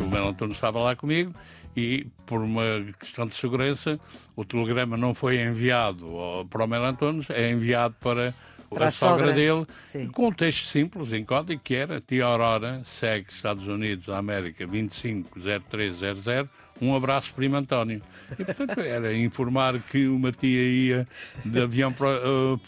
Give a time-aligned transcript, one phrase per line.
[0.00, 1.32] O Melo Antunes estava lá comigo
[1.76, 2.62] e, por uma
[2.98, 3.98] questão de segurança,
[4.34, 6.06] o telegrama não foi enviado
[6.50, 8.34] para o Melo Antunes, é enviado para,
[8.68, 10.08] Para a sogra, dele, Sim.
[10.08, 14.66] com um texto simples em código que era Tia Aurora, segue Estados Unidos da América
[14.66, 16.48] 250300,
[16.80, 18.02] um abraço, primo António.
[18.38, 21.08] E, portanto, era informar que uma tia ia
[21.44, 22.58] de avião para, eh,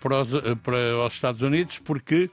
[0.00, 2.30] para, os, eh, para os Estados Unidos, porque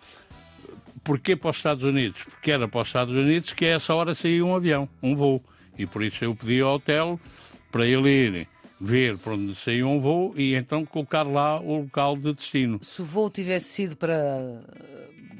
[1.03, 2.21] Porquê para os Estados Unidos?
[2.21, 5.43] Porque era para os Estados Unidos que a essa hora saía um avião, um voo.
[5.77, 7.19] E por isso eu pedi ao hotel
[7.71, 8.47] para ele ir
[8.83, 12.79] ver para onde saía um voo e então colocar lá o local de destino.
[12.83, 14.63] Se o voo tivesse sido para,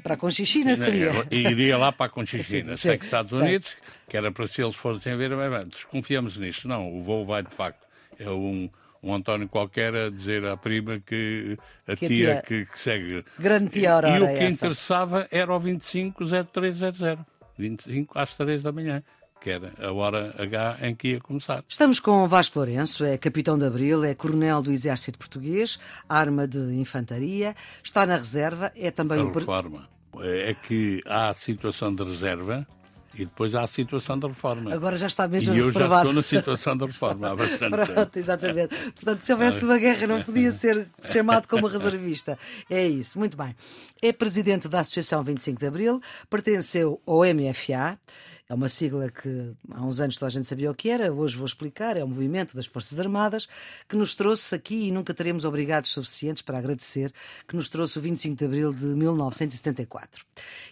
[0.02, 1.10] para a Conchichina, seria.
[1.30, 3.38] E iria lá para a Conchichina, Sim, segue Estados sim.
[3.38, 3.76] Unidos,
[4.08, 5.30] que era para se eles fossem ver,
[5.66, 6.68] desconfiamos nisso.
[6.68, 7.84] Não, o voo vai de facto.
[8.18, 8.70] É um,
[9.02, 13.24] um António qualquer a dizer à prima que a Que tia, tia- que, que segue.
[13.38, 14.66] Grande tia Aurora E o que essa.
[14.66, 17.18] interessava era o 250300,
[17.58, 19.02] 25 às 3 da manhã,
[19.42, 21.64] que era a hora H em que ia começar.
[21.68, 26.58] Estamos com Vasco Lourenço, é capitão de Abril, é coronel do Exército Português, arma de
[26.76, 29.32] infantaria, está na reserva, é também A o.
[29.32, 29.88] reforma.
[30.20, 32.66] É que há a situação de reserva
[33.14, 34.72] e depois há a situação de reforma.
[34.72, 37.92] Agora já está mesmo e eu já estou na situação de reforma há bastante tempo.
[37.92, 38.76] Pronto, exatamente.
[38.92, 42.38] Portanto, se houvesse uma guerra, não podia ser chamado como reservista.
[42.70, 43.54] É isso, muito bem.
[44.00, 47.98] É presidente da Associação 25 de Abril, pertenceu ao MFA,
[48.52, 51.34] é uma sigla que há uns anos toda a gente sabia o que era, hoje
[51.34, 53.48] vou explicar, é o movimento das Forças Armadas,
[53.88, 57.14] que nos trouxe aqui, e nunca teremos obrigados suficientes para agradecer,
[57.48, 60.26] que nos trouxe o 25 de Abril de 1974.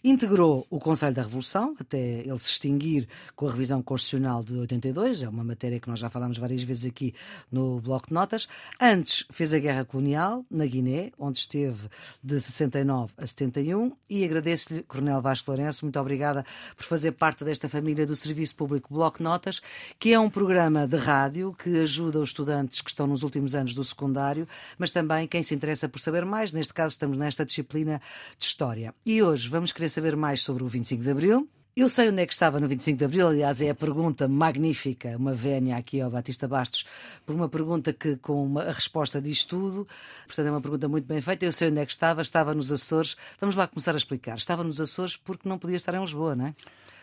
[0.05, 5.22] Integrou o Conselho da Revolução, até ele se extinguir com a revisão constitucional de 82,
[5.22, 7.15] é uma matéria que nós já falámos várias vezes aqui
[7.50, 8.47] no Bloco de Notas.
[8.78, 11.89] Antes fez a Guerra Colonial, na Guiné, onde esteve
[12.22, 16.44] de 69 a 71, e agradeço-lhe, Coronel Vasco Lourenço, muito obrigada
[16.76, 19.62] por fazer parte desta família do Serviço Público Bloco Notas,
[19.98, 23.72] que é um programa de rádio que ajuda os estudantes que estão nos últimos anos
[23.72, 28.03] do secundário, mas também quem se interessa por saber mais, neste caso estamos nesta disciplina
[28.36, 28.94] de História.
[29.06, 32.26] E hoje vamos querer saber mais sobre o 25 de Abril, eu sei onde é
[32.26, 36.10] que estava no 25 de Abril, aliás, é a pergunta magnífica, uma vénia aqui ao
[36.10, 36.84] Batista Bastos,
[37.25, 39.87] por uma pergunta que com uma, a resposta diz tudo,
[40.26, 41.44] portanto é uma pergunta muito bem feita.
[41.44, 43.16] Eu sei onde é que estava, estava nos Açores.
[43.41, 44.37] Vamos lá começar a explicar.
[44.37, 46.54] Estava nos Açores porque não podia estar em Lisboa, não é?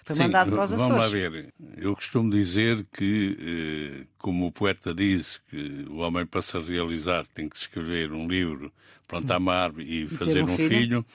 [0.07, 0.89] Foi Sim, mandado para os Açores.
[0.89, 1.53] Vamos lá ver.
[1.75, 3.37] Eu costumo dizer que,
[4.01, 8.25] eh, como o poeta diz, que o homem para se realizar tem que escrever um
[8.25, 8.71] livro,
[9.05, 10.69] plantar uma árvore e, fazer um um filho.
[10.69, 11.05] filho.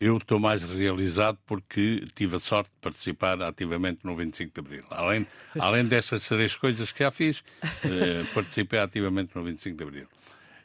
[0.00, 4.84] Eu estou mais realizado porque tive a sorte de participar ativamente no 25 de Abril.
[4.92, 5.26] Além,
[5.58, 7.44] além dessas três coisas que já fiz,
[7.84, 10.08] eh, participei ativamente no 25 de Abril.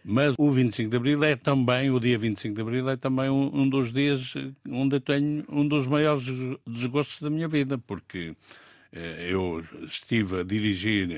[0.06, 3.50] Mas o 25 de Abril é também, o dia 25 de Abril é também um,
[3.53, 7.78] um dos dias eh, onde eu tenho um dos maiores des- desgostos da minha vida,
[7.78, 8.36] porque
[8.91, 11.09] eh, eu estive a dirigir,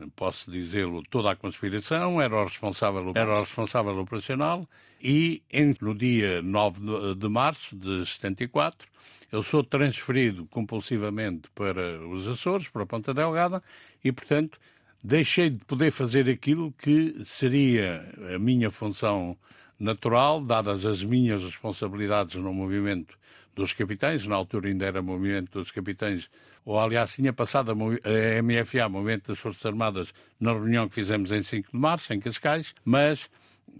[0.00, 4.68] eh, posso dizê-lo, toda a conspiração, era o responsável, era o responsável operacional
[5.02, 8.88] e em- no dia 9 de- de março de 74
[9.32, 13.62] eu sou transferido compulsivamente para os Açores, para a Ponta Delgada
[14.04, 14.58] e, portanto,
[15.02, 19.36] deixei de poder fazer aquilo que seria a minha função
[19.78, 23.18] natural, dadas as minhas responsabilidades no movimento
[23.54, 26.30] dos capitães, na altura ainda era movimento dos capitães,
[26.64, 31.42] ou aliás tinha passado a, MFA, Movimento das Forças Armadas, na reunião que fizemos em
[31.42, 33.28] 5 de março, em Cascais, mas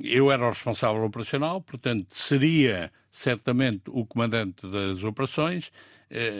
[0.03, 5.71] eu era o responsável operacional, portanto seria certamente o comandante das operações,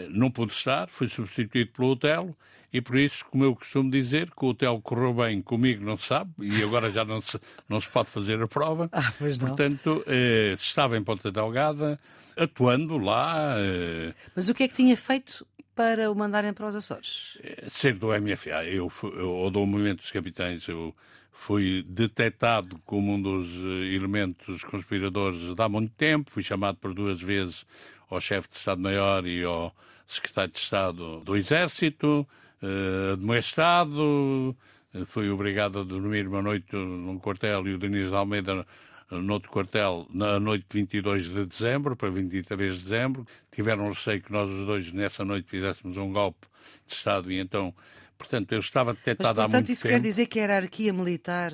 [0.09, 2.35] não pude estar, fui substituído pelo Otelo,
[2.73, 6.07] e por isso, como eu costumo dizer, que o Otelo correu bem, comigo não se
[6.07, 8.89] sabe, e agora já não se, não se pode fazer a prova.
[8.93, 9.47] Ah, pois não.
[9.47, 11.99] Portanto, eh, estava em Ponta Delgada,
[12.37, 15.45] atuando lá, eh, Mas o que é que tinha feito
[15.75, 17.37] para o mandarem para os Açores?
[17.69, 20.95] ser do MFA, eu, eu, ou do Movimento dos Capitães, eu
[21.29, 27.19] fui detectado como um dos eh, elementos conspiradores há muito tempo, fui chamado por duas
[27.19, 27.65] vezes
[28.11, 29.73] ao chefe de Estado-Maior e ao
[30.07, 32.27] secretário de Estado do Exército,
[32.61, 34.55] eh, admoestado,
[34.93, 38.65] eh, fui obrigado a dormir uma noite num quartel e o Diniz de Almeida
[39.09, 43.25] eh, noutro quartel na noite de 22 de dezembro para 23 de dezembro.
[43.51, 46.45] Tiveram receio que nós os dois nessa noite fizéssemos um golpe
[46.85, 47.73] de Estado e então,
[48.21, 49.93] portanto, eu estava Mas, detectado há portanto, muito isso tempo.
[49.95, 51.51] quer dizer que a hierarquia militar,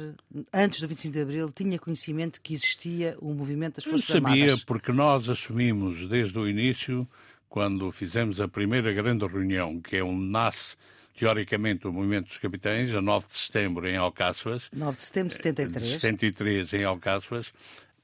[0.53, 4.43] antes do 25 de Abril, tinha conhecimento que existia o movimento das Eu Forças sabia
[4.43, 4.63] Armadas?
[4.63, 7.07] porque nós assumimos desde o início,
[7.49, 10.75] quando fizemos a primeira grande reunião, que é onde nasce
[11.15, 14.69] teoricamente, o movimento dos capitães, a 9 de setembro em Alcáçovas.
[14.71, 15.83] 9 de setembro de 73.
[15.85, 17.51] De 73 em Alcáçovas.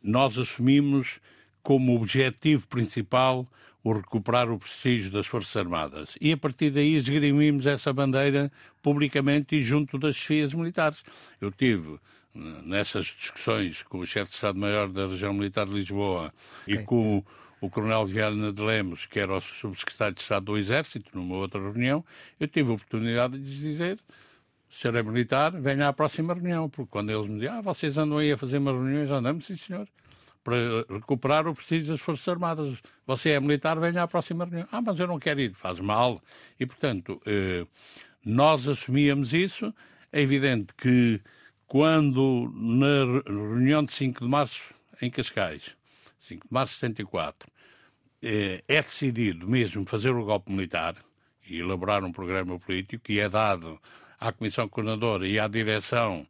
[0.02, 1.20] Nós assumimos
[1.62, 3.48] como objetivo principal
[3.84, 6.16] o recuperar o prestígio das Forças Armadas.
[6.22, 8.52] E a partir daí esgrimimos essa bandeira
[8.82, 11.04] publicamente e junto das chefias militares.
[11.42, 12.00] Eu tive
[12.34, 16.34] nessas discussões com o chefe de Estado-Maior da Região Militar de Lisboa
[16.64, 16.76] okay.
[16.76, 17.26] e com o,
[17.62, 21.62] o Coronel Viana de Lemos, que era o Subsecretário de Estado do Exército, numa outra
[21.62, 22.04] reunião,
[22.40, 24.00] eu tive a oportunidade de lhes dizer
[24.70, 28.18] senhor é militar, venha à próxima reunião, porque quando eles me diziam, ah, vocês andam
[28.18, 29.88] aí a fazer umas reuniões, andamos, sim senhor
[30.44, 32.80] para recuperar o prestígio das Forças Armadas.
[33.08, 34.68] Você é militar, venha à próxima reunião.
[34.72, 36.22] Ah, mas eu não quero ir, faz mal.
[36.60, 37.66] E, portanto, eh,
[38.26, 39.74] nós assumíamos isso.
[40.12, 41.22] É evidente que
[41.66, 45.76] quando na reunião de 5 de março em Cascais,
[46.20, 47.50] 5 de março de 74,
[48.22, 50.96] eh, é decidido mesmo fazer o golpe militar
[51.48, 53.80] e elaborar um programa político que é dado
[54.20, 56.26] à Comissão Coordenadora e à direção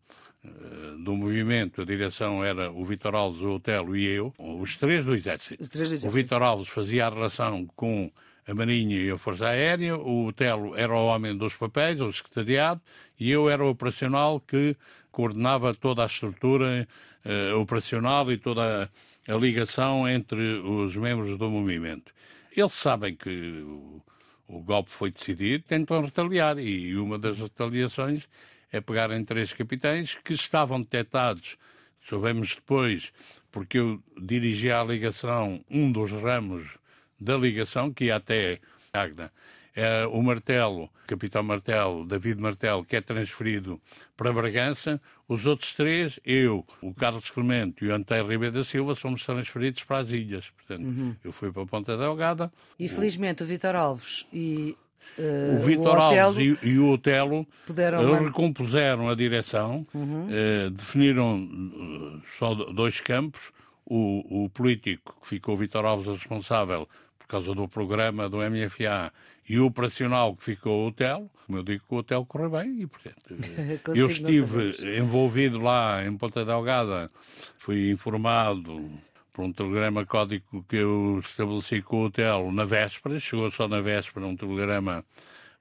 [0.99, 5.15] do movimento, a direção era o Vitor Alves, o Otelo e eu, os três do
[5.15, 5.69] Exército.
[5.69, 6.03] Três.
[6.03, 8.11] O Vitor Alves fazia a relação com
[8.45, 12.81] a Marinha e a Força Aérea, o Otelo era o homem dos papéis, o secretariado,
[13.17, 14.75] e eu era o operacional que
[15.11, 16.87] coordenava toda a estrutura
[17.25, 18.91] uh, operacional e toda
[19.27, 22.13] a, a, ligação entre os membros do movimento.
[22.55, 24.01] Eles sabem que o,
[24.47, 28.27] o golpe foi decidido, tentam retaliar, e uma das retaliações
[28.73, 31.57] é pegar em três capitães que estavam detectados,
[32.01, 33.13] soubemos depois,
[33.51, 36.79] porque eu dirigia a ligação, um dos ramos
[37.19, 38.59] da ligação, que ia até
[38.91, 39.31] Agda.
[39.75, 43.81] É o Martelo, Capitão Martelo, David Martelo, que é transferido
[44.15, 45.01] para Bragança.
[45.27, 49.83] Os outros três, eu, o Carlos Clemente e o Antônio Ribeiro da Silva, somos transferidos
[49.83, 50.51] para as ilhas.
[50.51, 51.15] Portanto, uhum.
[51.23, 52.53] eu fui para a Ponta Delgada.
[52.77, 54.77] E felizmente o Vitor Alves e
[55.17, 58.23] Uh, o Vitor Alves e, e, o Otelo puderam...
[58.23, 60.27] recompuseram a direção, uhum.
[60.27, 63.51] uh, definiram só dois campos.
[63.85, 66.87] O, o, político, que ficou o Vitor Alves responsável
[67.19, 69.11] por causa do programa do MFA,
[69.47, 71.29] e o operacional, que ficou o Otelo.
[71.45, 73.15] Como eu digo, o Otelo correu bem e, portanto,
[73.93, 77.11] eu estive envolvido lá em Ponta Delgada,
[77.57, 78.89] fui informado
[79.33, 83.81] por um telegrama código que eu estabeleci com o hotel na véspera, chegou só na
[83.81, 85.03] véspera um telegrama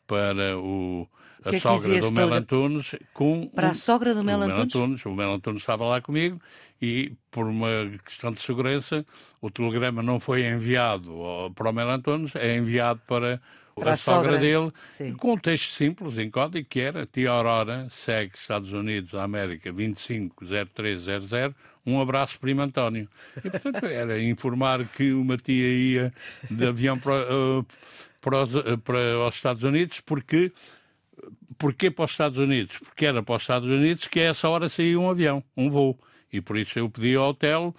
[0.06, 1.08] para o,
[1.42, 5.04] a que é sogra do Mel Antunes com para a sogra do Mel Antunes?
[5.06, 6.38] O Mel Antunes estava lá comigo
[6.80, 7.69] e por uma
[8.04, 9.06] questão de segurança
[9.40, 11.10] o telegrama não foi enviado
[11.54, 13.40] para o Mel Antunes, é enviado para
[13.74, 15.14] para a, sogra, sogra dele, Sim.
[15.14, 21.54] com um texto simples em código que era Tia Aurora segue Estados Unidos, América 250300
[21.84, 23.08] um abraço, primo António.
[23.44, 26.14] E, portanto, era informar que uma tia ia
[26.48, 27.66] de avião para, uh,
[28.20, 30.52] para, os, uh, para os Estados Unidos, porque
[31.58, 32.76] Porquê para os Estados Unidos?
[32.78, 35.96] Porque era para os Estados Unidos que a essa hora saía um avião, um voo.
[36.32, 37.72] E por isso eu pedi ao hotel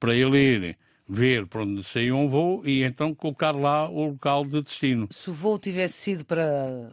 [0.00, 0.78] para ele ir
[1.08, 5.08] ver para onde saía um voo e então colocar lá o local de destino.
[5.10, 6.90] Se o voo tivesse sido para,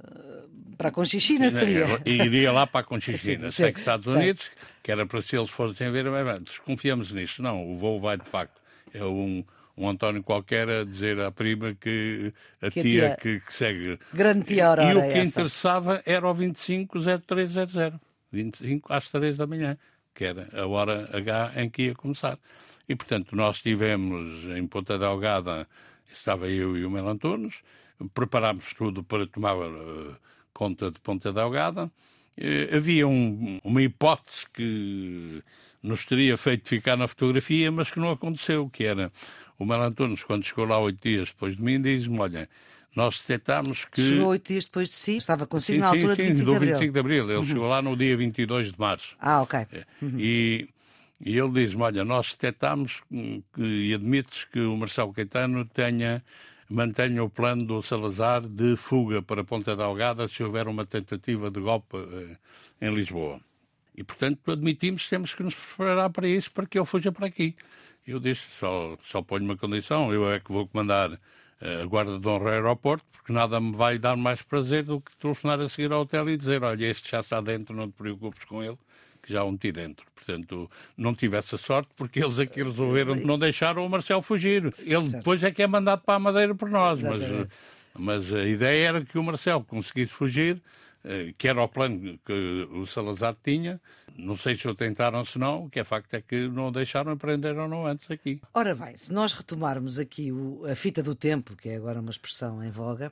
[0.78, 2.00] para a Conchichina, seria?
[2.06, 3.50] Iria lá para a Conchichina.
[3.52, 4.52] Sei que Estados Unidos,
[4.84, 7.42] que era para se eles fossem ver, mas desconfiamos nisto.
[7.42, 8.62] Não, o voo vai de facto.
[8.94, 9.44] É um,
[9.76, 12.32] um António qualquer a dizer à prima que
[12.62, 14.00] a que tia, tia, que, que segue.
[14.14, 15.40] Grande tia Aurora E o que essa.
[15.42, 18.00] interessava era o 250300.
[18.32, 19.78] 25 às 3 da manhã,
[20.14, 22.38] que era a hora H em que ia começar.
[22.88, 25.68] E, portanto, nós tivemos em Ponta Delgada,
[26.12, 27.64] estava eu e o Mel Antunes,
[28.14, 30.16] preparámos tudo para tomar uh,
[30.54, 31.86] conta de Ponta Delgada.
[32.38, 35.42] Uh, havia um, uma hipótese que
[35.82, 39.12] nos teria feito ficar na fotografia, mas que não aconteceu, que era
[39.58, 42.50] o Mel Antunes, quando chegou lá oito dias depois de mim, diz-me, olha,
[42.96, 44.02] nós detectámos que...
[44.02, 45.18] Chegou oito dias depois de si?
[45.18, 46.74] Estava consigo sim, na altura sim, sim, de 25 de abril?
[46.74, 47.24] do 25 de abril.
[47.26, 47.46] Ele uhum.
[47.46, 49.16] chegou lá no dia 22 de março.
[49.20, 49.60] Ah, ok.
[49.60, 49.86] É.
[50.02, 50.20] Uhum.
[50.20, 50.70] E
[51.20, 53.02] e ele diz-me: Olha, nós detectámos
[53.58, 56.24] e admites que o Marcelo Caetano tenha,
[56.70, 61.60] mantenha o plano do Salazar de fuga para Ponta Delgada se houver uma tentativa de
[61.60, 62.38] golpe eh,
[62.88, 63.40] em Lisboa.
[63.96, 67.56] E, portanto, admitimos temos que nos preparar para isso, para que ele fuja para aqui.
[68.06, 71.18] Eu disse: só, só ponho uma condição, eu é que vou comandar
[71.62, 75.00] eh, a guarda de honra ao aeroporto, porque nada me vai dar mais prazer do
[75.00, 77.94] que telefonar a seguir ao hotel e dizer: Olha, este já está dentro, não te
[77.94, 78.78] preocupes com ele
[79.24, 80.06] que já o meti dentro.
[80.14, 84.74] Portanto, não tive essa sorte porque eles aqui resolveram não deixaram o Marcelo fugir.
[84.80, 87.22] Ele depois é que é mandado para a Madeira por nós, mas,
[87.98, 90.62] mas a ideia era que o Marcelo conseguisse fugir,
[91.04, 93.82] eh, que era o plano que o Salazar tinha.
[94.16, 97.18] Não sei se o tentaram, se não, o que é facto é que não deixaram
[97.18, 98.40] prender ou não antes aqui.
[98.54, 102.12] Ora bem, se nós retomarmos aqui o, a fita do tempo, que é agora uma
[102.12, 103.12] expressão em voga,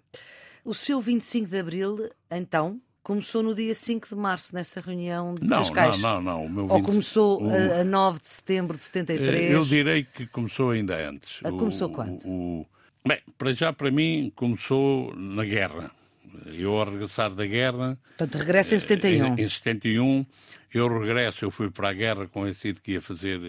[0.63, 5.47] O seu 25 de Abril, então, começou no dia 5 de março, nessa reunião de
[5.47, 5.99] não, Cascais?
[5.99, 6.67] Não, não, não.
[6.67, 7.49] Ou começou o...
[7.49, 9.51] a, a 9 de setembro de 73?
[9.51, 11.39] Eu direi que começou ainda antes.
[11.43, 12.25] A começou o, quando?
[12.25, 12.65] O,
[13.05, 15.89] Bem, para já, para mim, começou na guerra.
[16.45, 17.97] Eu, ao regressar da guerra.
[18.17, 19.25] Portanto, regressa em 71.
[19.25, 20.25] Em, em 71,
[20.73, 23.39] eu regresso, eu fui para a guerra conhecido que ia fazer,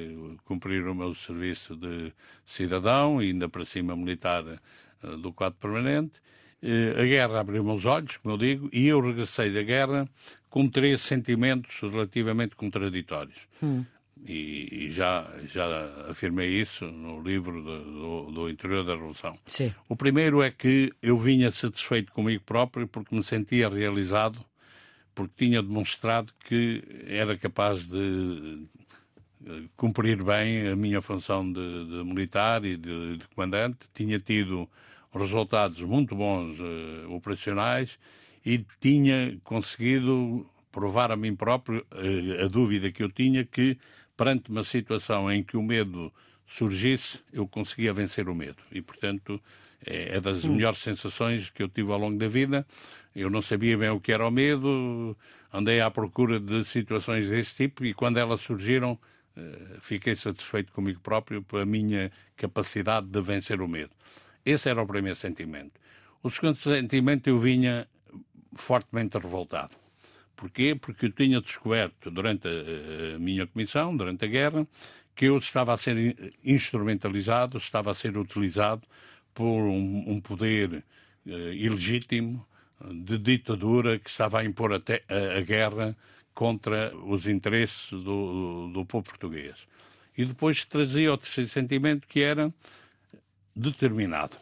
[0.45, 2.13] cumprir o meu serviço de
[2.47, 6.13] cidadão, e ainda para cima militar eh, do quadro permanente.
[6.63, 10.09] Eh, a guerra abriu meus olhos, como eu digo, e eu regressei da guerra
[10.49, 13.49] com três sentimentos relativamente contraditórios.
[13.63, 13.85] Hum
[14.27, 15.67] e, já, já
[16.09, 19.37] afirmei isso no livro do, do, do, Interior da Revolução.
[19.47, 19.75] Sim.
[19.89, 24.39] O primeiro é que eu vinha satisfeito comigo próprio porque me sentia realizado,
[25.15, 28.67] porque tinha demonstrado que era capaz de
[29.77, 34.71] cumprir bem a minha função de, de militar e de, de, comandante, tinha tido
[35.13, 37.99] resultados muito bons uh, operacionais
[38.45, 43.79] e tinha conseguido provar a mim próprio uh, a dúvida que eu tinha que
[44.17, 46.13] perante uma situação em que o medo
[46.47, 48.59] surgisse, eu conseguia vencer o medo.
[48.71, 49.41] E, portanto,
[49.85, 50.55] é, é das hum.
[50.55, 52.67] melhores sensações que eu tive ao longo da vida.
[53.15, 55.17] Eu não sabia bem o que era o medo,
[55.53, 58.99] andei à procura de situações desse tipo e, quando elas surgiram,
[59.37, 63.91] eh, fiquei satisfeito comigo próprio pela minha capacidade de vencer o medo.
[64.45, 65.73] Esse era o primeiro sentimento.
[66.23, 67.87] O segundo sentimento, eu vinha
[68.55, 69.75] fortemente revoltado.
[70.37, 70.75] Porquê?
[70.75, 74.67] Porque eu tinha descoberto durante a, minha comissão, durante a guerra,
[75.15, 78.83] que eu estava a ser instrumentalizado, estava a ser utilizado
[79.35, 80.85] por um, um poder
[81.27, 82.45] uh, ilegítimo
[82.91, 85.97] de ditadura que estava a impor até a, a guerra
[86.35, 89.67] contra os interesses do, do, do, povo português.
[90.17, 92.53] E depois trazia outro sentimento que era
[93.55, 94.37] determinado.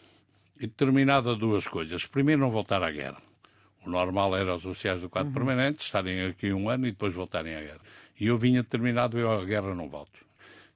[0.56, 2.06] E determinado a duas coisas.
[2.06, 3.16] Primeiro, não voltar à guerra.
[3.84, 5.34] O normal era os oficiais do quadro uhum.
[5.34, 7.80] permanente estarem aqui um ano e depois voltarem à guerra.
[8.18, 10.20] E eu vinha determinado, eu à guerra não volto.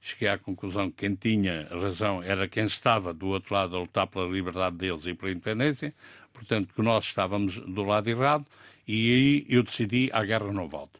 [0.01, 4.07] Cheguei à conclusão que quem tinha razão era quem estava do outro lado a lutar
[4.07, 5.93] pela liberdade deles e pela independência,
[6.33, 8.45] portanto que nós estávamos do lado errado,
[8.87, 10.99] e aí eu decidi à guerra não volto.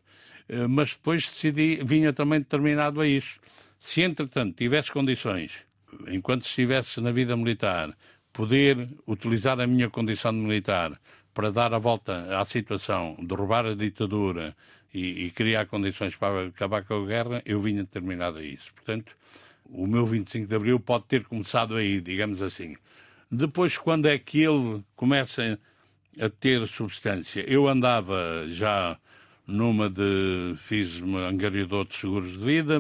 [0.50, 3.39] Eh, mas depois decidi, vinha também determinado a isso.
[3.80, 5.60] Se entretanto tivesse condições,
[6.08, 7.96] enquanto estivesse na vida militar,
[8.32, 11.00] poder utilizar a minha condição de militar
[11.34, 14.56] para dar a volta à situação, derrubar a ditadura
[14.94, 18.74] e, e, criar condições para acabar com a guerra, eu vinha determinado a isso.
[18.74, 19.15] Portanto,
[19.65, 22.75] o meu 25 de Abril pode ter começado aí, digamos assim.
[23.30, 25.60] Depois, quando é que ele começa
[26.20, 27.42] a ter substância?
[27.42, 28.98] Eu andava já
[29.48, 30.56] numa de.
[30.58, 32.80] fiz-me angariador de seguros de vida,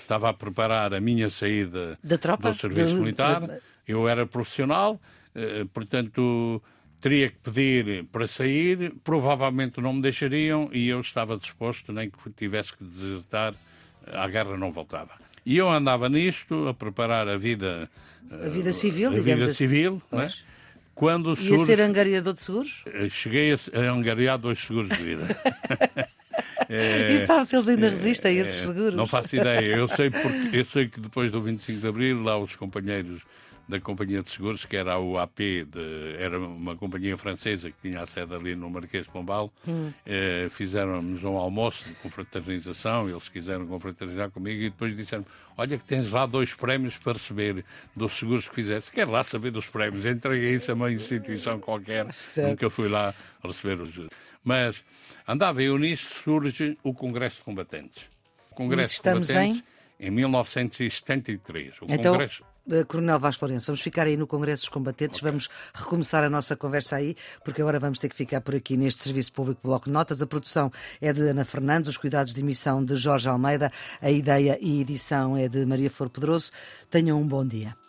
[0.00, 3.00] estava a preparar a minha saída do serviço de...
[3.00, 3.60] militar.
[3.86, 5.00] Eu era profissional,
[5.34, 6.62] eh, portanto
[7.02, 12.30] teria que pedir para sair, provavelmente não me deixariam e eu estava disposto, nem que
[12.30, 13.54] tivesse que desertar,
[14.06, 15.10] a guerra não voltava.
[15.44, 17.90] E eu andava nisto, a preparar a vida...
[18.30, 19.54] A vida civil, a digamos vida assim.
[19.54, 20.30] civil, não é?
[20.94, 21.64] Quando Ia surge...
[21.64, 22.82] ser angariador de seguros?
[22.86, 25.26] Eh, cheguei a angariar dois seguros de vida.
[26.68, 28.94] É, e sabe se eles ainda resistem a esses seguros?
[28.94, 29.74] Não faço ideia.
[29.74, 33.22] Eu sei, porque, eu sei que depois do 25 de Abril, lá os companheiros
[33.68, 38.02] da companhia de seguros, que era a UAP, de, era uma companhia francesa que tinha
[38.02, 39.52] a sede ali no Marquês de Pombal.
[39.66, 39.92] Hum.
[40.04, 45.24] Eh, Fizeram-nos um almoço de confraternização, eles quiseram confraternizar comigo e depois disseram
[45.56, 47.64] olha que tens lá dois prémios para receber
[47.94, 48.90] dos seguros que fizeste.
[48.90, 50.06] Quer lá saber dos prémios?
[50.06, 52.48] Entreguei isso a uma instituição qualquer, certo.
[52.48, 53.14] nunca fui lá
[53.44, 53.92] receber os...
[54.44, 54.84] Mas
[55.26, 58.08] andava eu nisso, surge o Congresso de Combatentes.
[58.50, 59.62] O Congresso de Combatentes
[60.00, 60.06] em...
[60.08, 61.82] em 1973.
[61.82, 62.12] O então...
[62.12, 62.51] Congresso
[62.86, 65.30] Coronel Vasco Lourenço, vamos ficar aí no Congresso dos Combatentes, okay.
[65.30, 69.02] vamos recomeçar a nossa conversa aí, porque agora vamos ter que ficar por aqui neste
[69.02, 70.22] Serviço Público Bloco de Notas.
[70.22, 74.58] A produção é de Ana Fernandes, os cuidados de emissão de Jorge Almeida, a ideia
[74.60, 76.52] e edição é de Maria Flor Pedroso.
[76.90, 77.81] Tenham um bom dia.